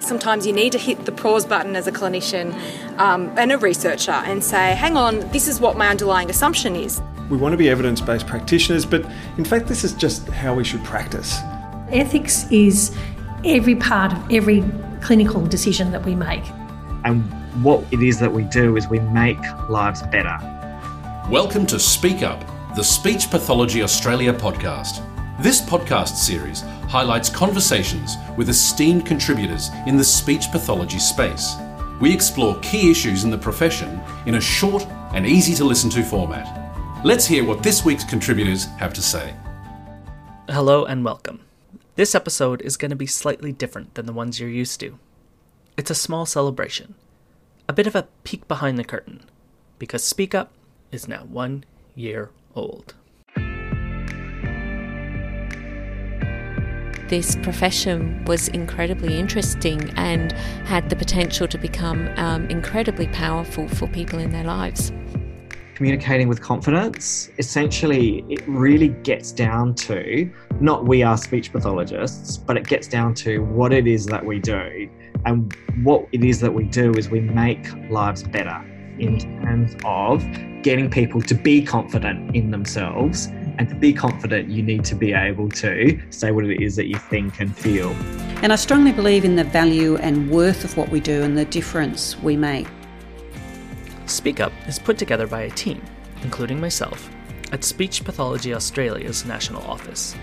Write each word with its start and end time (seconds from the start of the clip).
Sometimes 0.00 0.46
you 0.46 0.52
need 0.52 0.72
to 0.72 0.78
hit 0.78 1.04
the 1.06 1.12
pause 1.12 1.44
button 1.44 1.74
as 1.74 1.86
a 1.86 1.92
clinician 1.92 2.54
um, 2.98 3.32
and 3.36 3.50
a 3.50 3.58
researcher 3.58 4.12
and 4.12 4.42
say, 4.42 4.74
hang 4.74 4.96
on, 4.96 5.20
this 5.30 5.48
is 5.48 5.60
what 5.60 5.76
my 5.76 5.88
underlying 5.88 6.30
assumption 6.30 6.76
is. 6.76 7.00
We 7.28 7.36
want 7.36 7.52
to 7.52 7.56
be 7.56 7.68
evidence 7.68 8.00
based 8.00 8.26
practitioners, 8.26 8.86
but 8.86 9.04
in 9.36 9.44
fact, 9.44 9.66
this 9.66 9.84
is 9.84 9.92
just 9.94 10.28
how 10.28 10.54
we 10.54 10.64
should 10.64 10.84
practice. 10.84 11.38
Ethics 11.90 12.50
is 12.50 12.96
every 13.44 13.74
part 13.74 14.12
of 14.12 14.32
every 14.32 14.64
clinical 15.02 15.44
decision 15.44 15.90
that 15.92 16.04
we 16.04 16.14
make. 16.14 16.44
And 17.04 17.22
what 17.62 17.84
it 17.92 18.00
is 18.00 18.20
that 18.20 18.32
we 18.32 18.44
do 18.44 18.76
is 18.76 18.88
we 18.88 19.00
make 19.00 19.40
lives 19.68 20.02
better. 20.02 20.38
Welcome 21.28 21.66
to 21.66 21.78
Speak 21.78 22.22
Up, 22.22 22.44
the 22.76 22.84
Speech 22.84 23.30
Pathology 23.30 23.82
Australia 23.82 24.32
podcast. 24.32 25.04
This 25.40 25.60
podcast 25.60 26.16
series 26.16 26.62
highlights 26.88 27.30
conversations 27.30 28.16
with 28.36 28.48
esteemed 28.48 29.06
contributors 29.06 29.70
in 29.86 29.96
the 29.96 30.02
speech 30.02 30.50
pathology 30.50 30.98
space. 30.98 31.54
We 32.00 32.12
explore 32.12 32.58
key 32.58 32.90
issues 32.90 33.22
in 33.22 33.30
the 33.30 33.38
profession 33.38 34.00
in 34.26 34.34
a 34.34 34.40
short 34.40 34.84
and 35.14 35.24
easy 35.24 35.54
to 35.54 35.64
listen 35.64 35.90
to 35.90 36.02
format. 36.02 37.04
Let's 37.04 37.24
hear 37.24 37.44
what 37.44 37.62
this 37.62 37.84
week's 37.84 38.02
contributors 38.02 38.64
have 38.78 38.92
to 38.94 39.00
say. 39.00 39.32
Hello 40.48 40.84
and 40.84 41.04
welcome. 41.04 41.44
This 41.94 42.16
episode 42.16 42.60
is 42.62 42.76
going 42.76 42.90
to 42.90 42.96
be 42.96 43.06
slightly 43.06 43.52
different 43.52 43.94
than 43.94 44.06
the 44.06 44.12
ones 44.12 44.40
you're 44.40 44.50
used 44.50 44.80
to. 44.80 44.98
It's 45.76 45.92
a 45.92 45.94
small 45.94 46.26
celebration, 46.26 46.96
a 47.68 47.72
bit 47.72 47.86
of 47.86 47.94
a 47.94 48.08
peek 48.24 48.48
behind 48.48 48.76
the 48.76 48.82
curtain, 48.82 49.22
because 49.78 50.02
Speak 50.02 50.34
Up 50.34 50.50
is 50.90 51.06
now 51.06 51.22
one 51.22 51.62
year 51.94 52.30
old. 52.56 52.94
This 57.08 57.36
profession 57.36 58.24
was 58.26 58.48
incredibly 58.48 59.18
interesting 59.18 59.90
and 59.96 60.32
had 60.66 60.90
the 60.90 60.96
potential 60.96 61.48
to 61.48 61.58
become 61.58 62.08
um, 62.16 62.46
incredibly 62.46 63.06
powerful 63.08 63.68
for 63.68 63.86
people 63.88 64.18
in 64.18 64.30
their 64.30 64.44
lives. 64.44 64.92
Communicating 65.74 66.28
with 66.28 66.42
confidence, 66.42 67.30
essentially, 67.38 68.24
it 68.28 68.42
really 68.48 68.88
gets 68.88 69.32
down 69.32 69.74
to 69.74 70.30
not 70.60 70.86
we 70.86 71.02
are 71.02 71.16
speech 71.16 71.52
pathologists, 71.52 72.36
but 72.36 72.56
it 72.56 72.66
gets 72.66 72.88
down 72.88 73.14
to 73.14 73.38
what 73.44 73.72
it 73.72 73.86
is 73.86 74.06
that 74.06 74.24
we 74.24 74.40
do. 74.40 74.90
And 75.24 75.54
what 75.82 76.06
it 76.12 76.24
is 76.24 76.40
that 76.40 76.52
we 76.52 76.64
do 76.64 76.92
is 76.94 77.08
we 77.08 77.20
make 77.20 77.72
lives 77.90 78.24
better 78.24 78.64
in 78.98 79.18
terms 79.18 79.76
of 79.84 80.24
getting 80.62 80.90
people 80.90 81.22
to 81.22 81.34
be 81.34 81.62
confident 81.62 82.34
in 82.34 82.50
themselves 82.50 83.28
and 83.58 83.68
to 83.68 83.74
be 83.74 83.92
confident, 83.92 84.48
you 84.48 84.62
need 84.62 84.84
to 84.84 84.94
be 84.94 85.12
able 85.12 85.48
to 85.48 86.00
say 86.10 86.30
what 86.30 86.44
it 86.44 86.62
is 86.62 86.76
that 86.76 86.86
you 86.86 86.96
think 86.96 87.40
and 87.40 87.54
feel. 87.56 87.90
And 88.40 88.52
I 88.52 88.56
strongly 88.56 88.92
believe 88.92 89.24
in 89.24 89.34
the 89.34 89.42
value 89.42 89.96
and 89.96 90.30
worth 90.30 90.64
of 90.64 90.76
what 90.76 90.88
we 90.90 91.00
do 91.00 91.22
and 91.22 91.36
the 91.36 91.44
difference 91.44 92.16
we 92.20 92.36
make. 92.36 92.68
Speak 94.06 94.38
Up 94.38 94.52
is 94.68 94.78
put 94.78 94.96
together 94.96 95.26
by 95.26 95.42
a 95.42 95.50
team, 95.50 95.82
including 96.22 96.60
myself, 96.60 97.10
at 97.50 97.64
Speech 97.64 98.04
Pathology 98.04 98.54
Australia's 98.54 99.24
national 99.26 99.62
office. 99.64 100.14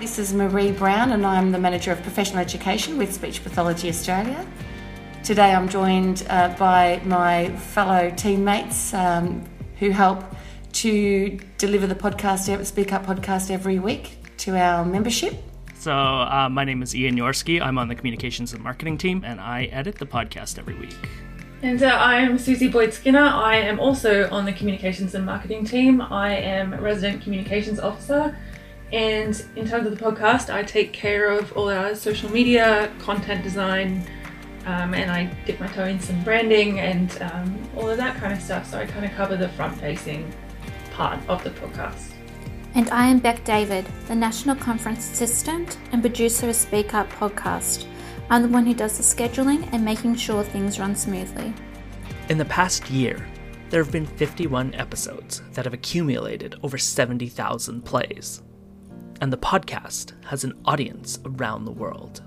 This 0.00 0.18
is 0.18 0.32
Marie 0.32 0.72
Brown, 0.72 1.12
and 1.12 1.26
I'm 1.26 1.52
the 1.52 1.58
Manager 1.58 1.92
of 1.92 2.02
Professional 2.02 2.38
Education 2.40 2.96
with 2.96 3.12
Speech 3.12 3.44
Pathology 3.44 3.90
Australia. 3.90 4.44
Today 5.22 5.52
I'm 5.52 5.68
joined 5.68 6.26
uh, 6.30 6.48
by 6.58 7.00
my 7.04 7.50
fellow 7.56 8.10
teammates 8.16 8.94
um, 8.94 9.44
who 9.78 9.90
help 9.90 10.24
to 10.72 11.38
deliver 11.58 11.86
the 11.86 11.94
podcast, 11.94 12.64
Speak 12.64 12.92
Up 12.92 13.06
podcast 13.06 13.50
every 13.50 13.78
week 13.78 14.18
to 14.38 14.56
our 14.56 14.84
membership. 14.84 15.34
So, 15.74 15.92
uh, 15.92 16.48
my 16.50 16.64
name 16.64 16.82
is 16.82 16.94
Ian 16.94 17.16
Yorsky. 17.16 17.60
I'm 17.60 17.76
on 17.78 17.88
the 17.88 17.94
communications 17.94 18.52
and 18.52 18.62
marketing 18.62 18.98
team, 18.98 19.22
and 19.24 19.40
I 19.40 19.64
edit 19.64 19.96
the 19.96 20.06
podcast 20.06 20.58
every 20.58 20.74
week. 20.74 20.94
And 21.62 21.82
uh, 21.82 21.96
I'm 21.98 22.38
Susie 22.38 22.68
Boyd 22.68 22.92
Skinner. 22.92 23.20
I 23.20 23.56
am 23.56 23.78
also 23.78 24.28
on 24.30 24.44
the 24.44 24.52
communications 24.52 25.14
and 25.14 25.26
marketing 25.26 25.64
team. 25.64 26.00
I 26.00 26.34
am 26.34 26.74
resident 26.80 27.22
communications 27.22 27.78
officer. 27.78 28.36
And 28.92 29.44
in 29.56 29.68
terms 29.68 29.86
of 29.86 29.96
the 29.96 30.04
podcast, 30.04 30.52
I 30.52 30.62
take 30.62 30.92
care 30.92 31.30
of 31.30 31.52
all 31.56 31.70
our 31.70 31.94
social 31.94 32.30
media, 32.30 32.92
content 32.98 33.42
design, 33.42 34.06
um, 34.66 34.94
and 34.94 35.10
I 35.10 35.24
dip 35.46 35.58
my 35.58 35.66
toe 35.68 35.84
in 35.84 35.98
some 35.98 36.22
branding 36.22 36.80
and 36.80 37.20
um, 37.22 37.68
all 37.76 37.88
of 37.88 37.96
that 37.96 38.16
kind 38.16 38.32
of 38.32 38.40
stuff. 38.40 38.70
So 38.70 38.78
I 38.78 38.86
kind 38.86 39.04
of 39.04 39.12
cover 39.12 39.36
the 39.36 39.48
front 39.50 39.78
facing 39.80 40.32
part 40.92 41.18
of 41.28 41.42
the 41.42 41.50
podcast. 41.50 42.12
And 42.74 42.88
I 42.90 43.06
am 43.06 43.18
Beck 43.18 43.44
David, 43.44 43.86
the 44.06 44.14
National 44.14 44.54
Conference 44.54 45.10
Assistant 45.10 45.78
and 45.90 46.00
producer 46.00 46.48
of 46.48 46.56
Speak 46.56 46.94
Up 46.94 47.10
podcast. 47.10 47.86
I'm 48.30 48.42
the 48.42 48.48
one 48.48 48.64
who 48.64 48.74
does 48.74 48.96
the 48.96 49.02
scheduling 49.02 49.68
and 49.72 49.84
making 49.84 50.16
sure 50.16 50.42
things 50.42 50.78
run 50.78 50.94
smoothly. 50.94 51.52
In 52.28 52.38
the 52.38 52.44
past 52.44 52.90
year, 52.90 53.26
there 53.70 53.82
have 53.82 53.92
been 53.92 54.06
51 54.06 54.74
episodes 54.74 55.42
that 55.52 55.64
have 55.64 55.74
accumulated 55.74 56.54
over 56.62 56.78
70,000 56.78 57.82
plays. 57.82 58.42
And 59.20 59.32
the 59.32 59.38
podcast 59.38 60.12
has 60.24 60.44
an 60.44 60.58
audience 60.64 61.18
around 61.24 61.64
the 61.64 61.72
world. 61.72 62.22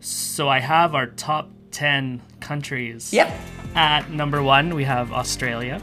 So 0.00 0.48
I 0.48 0.60
have 0.60 0.94
our 0.94 1.06
top 1.06 1.50
10 1.70 2.20
countries. 2.40 3.12
Yep. 3.12 3.32
At 3.74 4.10
number 4.10 4.42
one, 4.42 4.74
we 4.74 4.84
have 4.84 5.12
Australia. 5.12 5.80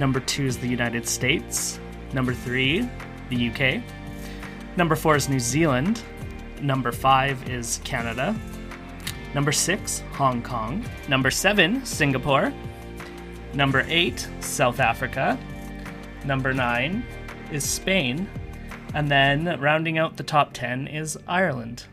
Number 0.00 0.20
two 0.20 0.46
is 0.46 0.56
the 0.56 0.66
United 0.66 1.06
States. 1.06 1.78
Number 2.14 2.32
three, 2.32 2.88
the 3.28 3.50
UK. 3.50 3.82
Number 4.78 4.96
four 4.96 5.14
is 5.14 5.28
New 5.28 5.38
Zealand. 5.38 6.00
Number 6.62 6.90
five 6.90 7.46
is 7.50 7.82
Canada. 7.84 8.34
Number 9.34 9.52
six, 9.52 10.02
Hong 10.12 10.40
Kong. 10.40 10.82
Number 11.06 11.30
seven, 11.30 11.84
Singapore. 11.84 12.50
Number 13.52 13.84
eight, 13.88 14.26
South 14.40 14.80
Africa. 14.80 15.38
Number 16.24 16.54
nine 16.54 17.04
is 17.52 17.62
Spain. 17.68 18.26
And 18.94 19.10
then 19.10 19.60
rounding 19.60 19.98
out 19.98 20.16
the 20.16 20.22
top 20.22 20.54
10 20.54 20.88
is 20.88 21.18
Ireland. 21.28 21.84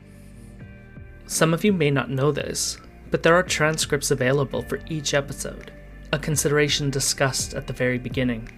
Some 1.26 1.54
of 1.54 1.66
you 1.66 1.74
may 1.74 1.92
not 1.92 2.10
know 2.10 2.32
this, 2.32 2.78
but 3.12 3.22
there 3.22 3.36
are 3.36 3.44
transcripts 3.44 4.12
available 4.12 4.62
for 4.62 4.80
each 4.88 5.14
episode 5.14 5.74
a 6.12 6.20
consideration 6.20 6.90
discussed 6.90 7.54
at 7.54 7.68
the 7.68 7.74
very 7.74 7.98
beginning. 7.98 8.50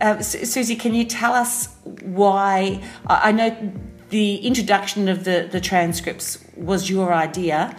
Uh, 0.00 0.20
Susie, 0.20 0.76
can 0.76 0.94
you 0.94 1.04
tell 1.04 1.32
us 1.32 1.68
why? 2.02 2.82
I 3.06 3.30
know 3.32 3.72
the 4.10 4.36
introduction 4.36 5.08
of 5.08 5.24
the, 5.24 5.48
the 5.50 5.60
transcripts 5.60 6.44
was 6.56 6.90
your 6.90 7.12
idea. 7.12 7.76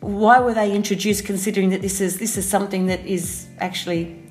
Why 0.00 0.40
were 0.40 0.52
they 0.52 0.72
introduced, 0.72 1.24
considering 1.24 1.70
that 1.70 1.80
this 1.80 2.00
is 2.00 2.18
this 2.18 2.36
is 2.36 2.48
something 2.48 2.86
that 2.86 3.06
is 3.06 3.46
actually 3.58 4.22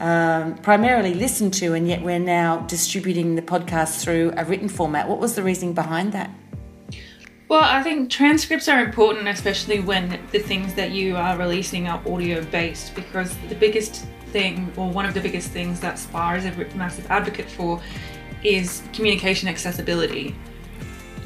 um, 0.00 0.54
primarily 0.58 1.14
listened 1.14 1.52
to, 1.54 1.74
and 1.74 1.86
yet 1.86 2.02
we're 2.02 2.18
now 2.18 2.60
distributing 2.60 3.34
the 3.34 3.42
podcast 3.42 4.02
through 4.02 4.32
a 4.36 4.44
written 4.44 4.68
format? 4.68 5.08
What 5.08 5.18
was 5.18 5.34
the 5.34 5.42
reasoning 5.42 5.74
behind 5.74 6.12
that? 6.12 6.30
Well, 7.52 7.62
I 7.62 7.82
think 7.82 8.08
transcripts 8.08 8.66
are 8.66 8.82
important, 8.82 9.28
especially 9.28 9.80
when 9.80 10.18
the 10.32 10.38
things 10.38 10.72
that 10.72 10.92
you 10.92 11.16
are 11.18 11.36
releasing 11.36 11.86
are 11.86 12.00
audio 12.08 12.42
based, 12.44 12.94
because 12.94 13.36
the 13.50 13.54
biggest 13.54 14.06
thing, 14.28 14.72
or 14.74 14.88
one 14.88 15.04
of 15.04 15.12
the 15.12 15.20
biggest 15.20 15.50
things 15.50 15.78
that 15.80 15.98
SPA 15.98 16.36
is 16.36 16.46
a 16.46 16.52
massive 16.74 17.10
advocate 17.10 17.50
for, 17.50 17.78
is 18.42 18.82
communication 18.94 19.50
accessibility. 19.50 20.34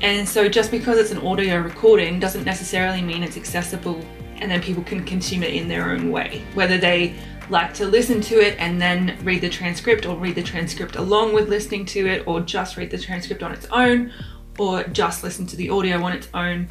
And 0.03 0.29
so, 0.29 0.49
just 0.49 0.73
because 0.73 0.99
it's 0.99 1.13
an 1.13 1.25
audio 1.25 1.61
recording 1.61 2.19
doesn't 2.19 2.45
necessarily 2.45 3.03
mean 3.03 3.23
it's 3.23 3.37
accessible 3.37 4.05
and 4.39 4.51
then 4.51 4.61
people 4.61 4.83
can 4.83 5.05
consume 5.05 5.45
it 5.45 5.55
in 5.55 5.69
their 5.69 5.93
own 5.93 6.11
way. 6.11 6.43
Whether 6.55 6.77
they 6.77 7.15
like 7.51 7.73
to 7.75 7.87
listen 7.87 8.21
to 8.23 8.41
it 8.45 8.57
and 8.59 8.83
then 8.83 9.17
read 9.23 9.43
the 9.43 9.49
transcript, 9.49 10.07
or 10.07 10.17
read 10.17 10.35
the 10.35 10.43
transcript 10.43 10.97
along 10.97 11.35
with 11.35 11.49
listening 11.49 11.85
to 11.87 12.05
it, 12.09 12.27
or 12.27 12.41
just 12.41 12.77
read 12.77 12.91
the 12.91 12.99
transcript 12.99 13.45
on 13.45 13.53
its 13.53 13.67
own, 13.67 14.13
or 14.59 14.85
just 14.85 15.23
listen 15.23 15.47
to 15.47 15.57
the 15.57 15.71
audio 15.71 16.03
on 16.03 16.13
its 16.13 16.29
own. 16.35 16.69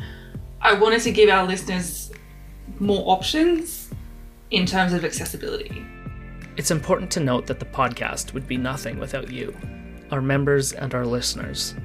I 0.61 0.73
wanted 0.73 1.01
to 1.01 1.11
give 1.11 1.29
our 1.29 1.45
listeners 1.45 2.11
more 2.79 3.03
options 3.11 3.89
in 4.51 4.65
terms 4.65 4.93
of 4.93 5.05
accessibility. 5.05 5.85
It's 6.57 6.71
important 6.71 7.11
to 7.11 7.19
note 7.19 7.47
that 7.47 7.59
the 7.59 7.65
podcast 7.65 8.33
would 8.33 8.47
be 8.47 8.57
nothing 8.57 8.97
without 8.97 9.29
you, 9.29 9.55
our 10.11 10.21
members 10.21 10.73
and 10.73 10.93
our 10.93 11.05
listeners. 11.05 11.75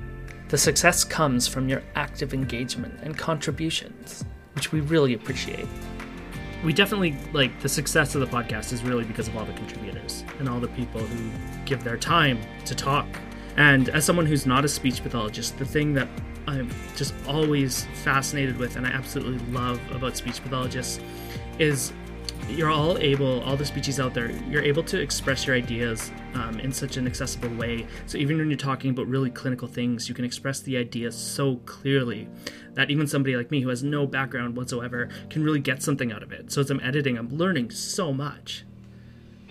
The 0.49 0.59
success 0.59 1.05
comes 1.05 1.47
from 1.47 1.69
your 1.69 1.83
active 1.95 2.35
engagement 2.35 3.01
and 3.03 3.17
contributions, 3.17 4.25
which 4.55 4.73
we 4.73 4.81
really 4.81 5.15
appreciate. 5.15 5.67
We 6.65 6.73
definitely 6.73 7.17
like 7.33 7.61
the 7.61 7.69
success 7.69 8.15
of 8.15 8.21
the 8.21 8.27
podcast 8.27 8.73
is 8.73 8.83
really 8.83 9.05
because 9.05 9.29
of 9.29 9.37
all 9.37 9.45
the 9.45 9.53
contributors 9.55 10.25
and 10.39 10.49
all 10.49 10.61
the 10.61 10.69
people 10.69 11.01
who 11.01 11.31
give 11.65 11.83
their 11.85 11.97
time 11.97 12.39
to 12.67 12.75
talk 12.75 13.07
and 13.57 13.89
as 13.91 14.05
someone 14.05 14.27
who's 14.27 14.47
not 14.47 14.65
a 14.65 14.69
speech 14.69 15.03
pathologist, 15.03 15.59
the 15.59 15.65
thing 15.65 15.95
that 15.95 16.09
I'm 16.47 16.71
just 16.97 17.15
always 17.29 17.87
fascinated 18.03 18.57
with 18.57 18.77
and 18.77 18.87
I 18.87 18.91
absolutely 18.91 19.39
love 19.53 19.81
about 19.93 20.17
speech 20.17 20.43
pathologists 20.43 21.01
is 21.59 21.93
you're 22.49 22.71
all 22.71 22.99
able, 22.99 23.43
all 23.43 23.57
the 23.57 23.65
speechies 23.65 24.03
out 24.03 24.15
there, 24.15 24.31
you're 24.49 24.63
able 24.63 24.83
to 24.85 25.01
express 25.01 25.47
your 25.47 25.55
ideas 25.55 26.11
um, 26.35 26.59
in 26.61 26.73
such 26.73 26.97
an 26.97 27.07
accessible 27.07 27.55
way. 27.57 27.87
So 28.07 28.19
even 28.19 28.39
when 28.39 28.49
you're 28.49 28.57
talking 28.57 28.91
about 28.91 29.07
really 29.07 29.31
clinical 29.31 29.69
things, 29.69 30.09
you 30.09 30.15
can 30.15 30.25
express 30.25 30.61
the 30.61 30.77
ideas 30.77 31.17
so 31.17 31.57
clearly 31.67 32.29
that 32.75 32.91
even 32.91 33.07
somebody 33.07 33.37
like 33.37 33.51
me 33.51 33.61
who 33.61 33.69
has 33.69 33.83
no 33.83 34.07
background 34.07 34.57
whatsoever 34.57 35.09
can 35.29 35.45
really 35.45 35.61
get 35.61 35.83
something 35.83 36.13
out 36.13 36.23
of 36.23 36.33
it. 36.33 36.51
So 36.51 36.61
as 36.61 36.71
I'm 36.71 36.81
editing, 36.81 37.19
I'm 37.19 37.29
learning 37.29 37.71
so 37.71 38.13
much. 38.13 38.65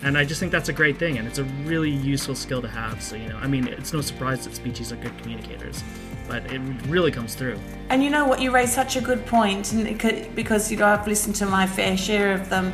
And 0.01 0.17
I 0.17 0.23
just 0.23 0.39
think 0.39 0.51
that's 0.51 0.69
a 0.69 0.73
great 0.73 0.97
thing, 0.97 1.17
and 1.17 1.27
it's 1.27 1.39
a 1.39 1.43
really 1.43 1.89
useful 1.89 2.33
skill 2.33 2.61
to 2.61 2.69
have. 2.69 3.01
So, 3.01 3.15
you 3.17 3.27
know, 3.27 3.37
I 3.37 3.47
mean, 3.47 3.67
it's 3.67 3.91
no 3.91 3.99
surprise 4.01 4.45
that 4.45 4.53
speechies 4.53 4.93
are 4.93 4.95
good 4.95 5.17
communicators, 5.17 5.83
but 6.27 6.49
it 6.51 6.61
really 6.87 7.11
comes 7.11 7.35
through. 7.35 7.59
And 7.89 8.01
you 8.01 8.09
know 8.09 8.25
what, 8.25 8.41
you 8.41 8.51
raise 8.51 8.73
such 8.73 8.95
a 8.95 9.01
good 9.01 9.25
point, 9.25 9.73
and 9.73 10.35
because, 10.35 10.71
you 10.71 10.77
know, 10.77 10.85
I've 10.85 11.05
listened 11.05 11.35
to 11.37 11.45
my 11.45 11.67
fair 11.67 11.97
share 11.97 12.33
of 12.33 12.49
them 12.49 12.71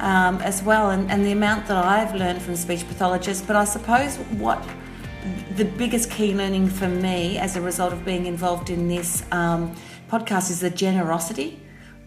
um, 0.00 0.36
as 0.42 0.62
well, 0.62 0.90
and, 0.90 1.10
and 1.10 1.24
the 1.24 1.32
amount 1.32 1.66
that 1.68 1.82
I've 1.82 2.14
learned 2.14 2.42
from 2.42 2.56
speech 2.56 2.86
pathologists. 2.86 3.44
But 3.46 3.56
I 3.56 3.64
suppose 3.64 4.16
what 4.38 4.62
the 5.56 5.64
biggest 5.64 6.10
key 6.10 6.34
learning 6.34 6.68
for 6.68 6.88
me 6.88 7.38
as 7.38 7.56
a 7.56 7.60
result 7.60 7.92
of 7.94 8.04
being 8.04 8.26
involved 8.26 8.68
in 8.68 8.86
this 8.86 9.24
um, 9.32 9.74
podcast 10.10 10.50
is 10.50 10.60
the 10.60 10.70
generosity 10.70 11.58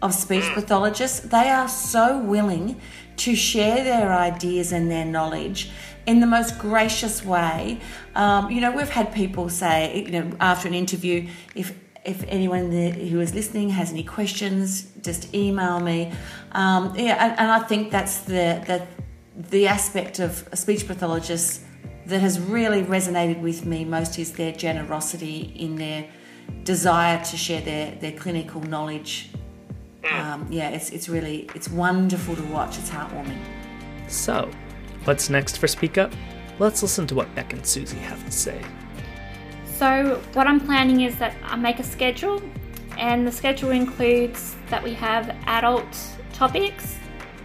of 0.02 0.14
speech 0.14 0.46
pathologists. 0.54 1.20
They 1.20 1.50
are 1.50 1.68
so 1.68 2.20
willing 2.20 2.80
to 3.18 3.36
share 3.36 3.84
their 3.84 4.14
ideas 4.14 4.72
and 4.72 4.90
their 4.90 5.06
knowledge 5.06 5.72
in 6.06 6.20
the 6.20 6.28
most 6.28 6.58
gracious 6.58 7.24
way. 7.24 7.80
Um, 8.16 8.50
you 8.50 8.62
know, 8.62 8.72
we've 8.72 8.90
had 8.90 9.14
people 9.14 9.50
say, 9.50 10.04
you 10.06 10.12
know, 10.12 10.32
after 10.40 10.68
an 10.68 10.74
interview, 10.74 11.28
if 11.56 11.74
if 12.06 12.24
anyone 12.30 12.72
who 12.72 13.20
is 13.20 13.36
listening 13.36 13.70
has 13.70 13.92
any 13.92 14.04
questions, 14.04 14.84
just 15.02 15.34
email 15.36 15.80
me. 15.82 16.12
Um, 16.54 16.96
yeah, 16.96 17.24
and, 17.24 17.40
and, 17.40 17.52
I 17.52 17.60
think 17.60 17.92
that's 17.92 18.20
the, 18.22 18.64
the 18.66 18.88
the 19.52 19.68
aspect 19.68 20.20
of 20.20 20.48
a 20.52 20.56
speech 20.56 20.88
pathologists 20.88 21.64
that 22.06 22.22
has 22.22 22.40
really 22.40 22.84
resonated 22.84 23.42
with 23.42 23.66
me 23.66 23.86
most 23.86 24.18
is 24.18 24.32
their 24.32 24.54
generosity 24.54 25.54
in 25.56 25.76
their 25.76 26.10
desire 26.64 27.24
to 27.26 27.38
share 27.38 27.62
their, 27.62 27.92
their 27.96 28.14
clinical 28.14 28.62
knowledge 28.62 29.32
um, 30.12 30.48
yeah, 30.50 30.70
it's, 30.70 30.90
it's 30.92 31.10
really, 31.10 31.50
it's 31.56 31.70
wonderful 31.70 32.36
to 32.36 32.44
watch. 32.44 32.78
It's 32.78 32.90
heartwarming. 32.90 33.40
So, 34.08 34.50
what's 35.04 35.30
next 35.30 35.58
for 35.58 35.68
Speak 35.68 35.98
Up? 35.98 36.12
Let's 36.58 36.82
listen 36.82 37.08
to 37.08 37.16
what 37.16 37.34
Beck 37.36 37.54
and 37.54 37.66
Susie 37.66 37.98
have 37.98 38.24
to 38.26 38.32
say. 38.32 38.62
So, 39.66 40.22
what 40.34 40.48
I'm 40.48 40.60
planning 40.60 41.02
is 41.02 41.18
that 41.18 41.36
I 41.44 41.56
make 41.56 41.80
a 41.80 41.84
schedule, 41.84 42.42
and 42.98 43.26
the 43.26 43.32
schedule 43.32 43.72
includes 43.72 44.56
that 44.70 44.84
we 44.84 44.94
have 44.96 45.36
adult 45.46 45.98
topics, 46.34 46.98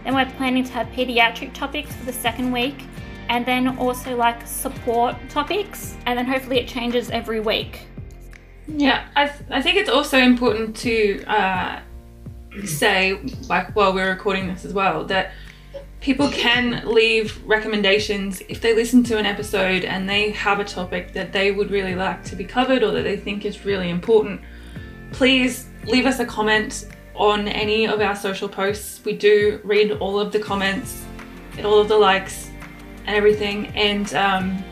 then 0.03 0.15
we're 0.15 0.29
planning 0.37 0.63
to 0.63 0.71
have 0.73 0.87
pediatric 0.87 1.53
topics 1.53 1.93
for 1.95 2.05
the 2.05 2.13
second 2.13 2.51
week, 2.51 2.83
and 3.29 3.45
then 3.45 3.77
also 3.77 4.15
like 4.15 4.45
support 4.45 5.15
topics, 5.29 5.97
and 6.05 6.17
then 6.17 6.25
hopefully 6.25 6.59
it 6.59 6.67
changes 6.67 7.09
every 7.09 7.39
week. 7.39 7.87
Yeah, 8.67 9.07
I, 9.15 9.27
th- 9.27 9.49
I 9.49 9.61
think 9.61 9.77
it's 9.77 9.89
also 9.89 10.17
important 10.17 10.75
to 10.77 11.23
uh, 11.25 11.79
say, 12.65 13.19
like 13.49 13.75
while 13.75 13.93
we're 13.93 14.09
recording 14.09 14.47
this 14.47 14.65
as 14.65 14.73
well, 14.73 15.05
that 15.05 15.31
people 15.99 16.29
can 16.29 16.85
leave 16.87 17.43
recommendations 17.45 18.41
if 18.47 18.61
they 18.61 18.75
listen 18.75 19.03
to 19.03 19.17
an 19.17 19.25
episode 19.25 19.83
and 19.83 20.07
they 20.07 20.31
have 20.31 20.59
a 20.59 20.63
topic 20.63 21.13
that 21.13 21.33
they 21.33 21.51
would 21.51 21.71
really 21.71 21.95
like 21.95 22.23
to 22.23 22.35
be 22.35 22.43
covered 22.43 22.83
or 22.83 22.91
that 22.91 23.03
they 23.03 23.17
think 23.17 23.45
is 23.45 23.65
really 23.65 23.89
important. 23.89 24.39
Please 25.11 25.67
leave 25.85 26.05
us 26.05 26.19
a 26.19 26.25
comment 26.25 26.87
on 27.15 27.47
any 27.47 27.87
of 27.87 28.01
our 28.01 28.15
social 28.15 28.47
posts. 28.47 29.03
We 29.03 29.15
do 29.17 29.59
read 29.63 29.91
all 29.93 30.19
of 30.19 30.31
the 30.31 30.39
comments, 30.39 31.05
and 31.57 31.65
all 31.65 31.79
of 31.79 31.87
the 31.87 31.97
likes, 31.97 32.49
and 33.05 33.15
everything. 33.15 33.67
And 33.67 34.13
um, 34.13 34.63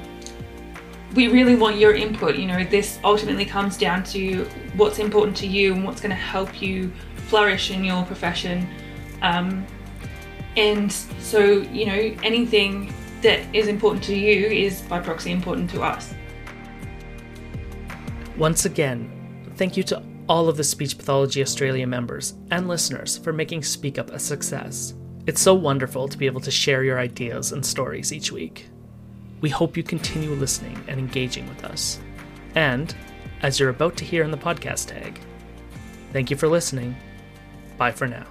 we 1.15 1.27
really 1.27 1.56
want 1.56 1.77
your 1.77 1.95
input. 1.95 2.36
You 2.36 2.47
know, 2.47 2.63
this 2.63 3.00
ultimately 3.03 3.45
comes 3.45 3.77
down 3.77 4.03
to 4.06 4.45
what's 4.75 5.00
important 5.00 5.38
to 5.38 5.47
you 5.47 5.74
and 5.74 5.83
what's 5.83 6.01
going 6.01 6.09
to 6.09 6.15
help 6.15 6.62
you 6.62 6.91
flourish 7.33 7.71
in 7.71 7.83
your 7.83 8.06
profession. 8.06 8.69
Um, 9.24 9.65
and 10.56 10.91
so, 10.91 11.62
you 11.80 11.88
know, 11.88 12.15
anything 12.21 12.94
that 13.24 13.39
is 13.56 13.68
important 13.68 14.03
to 14.03 14.15
you 14.15 14.45
is 14.45 14.81
by 14.81 15.00
proxy 15.00 15.31
important 15.31 15.68
to 15.71 15.81
us. 15.81 16.13
Once 18.38 18.65
again, 18.65 19.09
thank 19.56 19.75
you 19.75 19.81
to 19.81 20.03
all 20.30 20.47
of 20.47 20.57
the 20.57 20.63
Speech 20.63 20.95
Pathology 20.95 21.41
Australia 21.41 21.88
members 21.88 22.35
and 22.51 22.68
listeners 22.68 23.18
for 23.18 23.33
making 23.33 23.63
Speak 23.63 23.97
Up 23.97 24.12
a 24.12 24.19
success. 24.19 24.94
It's 25.25 25.41
so 25.41 25.56
wonderful 25.56 26.07
to 26.07 26.18
be 26.19 26.27
able 26.27 26.41
to 26.41 26.51
share 26.51 26.83
your 26.83 27.00
ideas 27.00 27.51
and 27.51 27.65
stories 27.65 28.13
each 28.13 28.31
week. 28.31 28.68
We 29.41 29.50
hope 29.50 29.75
you 29.75 29.81
continue 29.81 30.36
listening 30.36 30.77
and 30.88 31.00
engaging 31.00 31.50
with 31.50 31.65
us. 31.65 32.00
And, 32.53 32.94
as 33.41 33.59
you're 33.59 33.69
about 33.69 33.97
to 33.97 34.06
hear 34.06 34.24
in 34.24 34.29
the 34.29 34.38
podcast 34.38 34.89
tag, 34.89 35.19
thank 36.12 36.29
you 36.29 36.38
for 36.38 36.47
listening 36.47 36.95
Bye 37.78 37.92
for 37.92 38.08
now. 38.08 38.25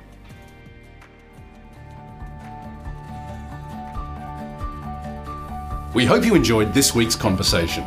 We 5.94 6.06
hope 6.06 6.24
you 6.24 6.34
enjoyed 6.34 6.72
this 6.72 6.94
week's 6.94 7.14
conversation. 7.14 7.84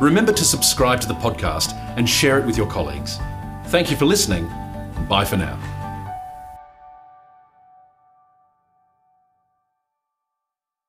Remember 0.00 0.32
to 0.32 0.44
subscribe 0.44 1.00
to 1.00 1.08
the 1.08 1.14
podcast 1.14 1.72
and 1.96 2.08
share 2.08 2.38
it 2.38 2.46
with 2.46 2.58
your 2.58 2.70
colleagues. 2.70 3.18
Thank 3.68 3.90
you 3.90 3.96
for 3.96 4.04
listening. 4.04 4.46
Bye 5.08 5.24
for 5.24 5.36
now. 5.36 5.58